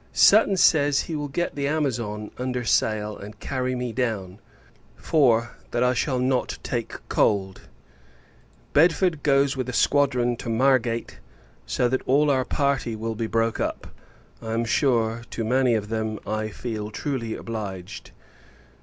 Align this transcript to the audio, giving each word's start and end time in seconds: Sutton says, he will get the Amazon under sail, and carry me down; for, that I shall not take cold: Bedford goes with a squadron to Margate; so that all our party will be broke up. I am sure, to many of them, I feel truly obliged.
Sutton 0.13 0.57
says, 0.57 1.01
he 1.01 1.15
will 1.15 1.27
get 1.27 1.53
the 1.53 1.67
Amazon 1.67 2.31
under 2.39 2.63
sail, 2.65 3.15
and 3.15 3.39
carry 3.39 3.75
me 3.75 3.93
down; 3.93 4.39
for, 4.95 5.51
that 5.69 5.83
I 5.83 5.93
shall 5.93 6.17
not 6.17 6.57
take 6.63 7.07
cold: 7.07 7.67
Bedford 8.73 9.21
goes 9.21 9.55
with 9.55 9.69
a 9.69 9.73
squadron 9.73 10.37
to 10.37 10.49
Margate; 10.49 11.19
so 11.67 11.87
that 11.87 12.01
all 12.07 12.31
our 12.31 12.45
party 12.45 12.95
will 12.95 13.13
be 13.13 13.27
broke 13.27 13.59
up. 13.59 13.93
I 14.41 14.53
am 14.53 14.65
sure, 14.65 15.21
to 15.29 15.43
many 15.43 15.75
of 15.75 15.89
them, 15.89 16.17
I 16.25 16.49
feel 16.49 16.89
truly 16.89 17.35
obliged. 17.35 18.09